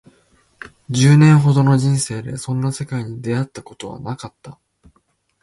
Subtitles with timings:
[0.89, 4.57] 十年ほどの人生でそんな世界に出会ったことはなかった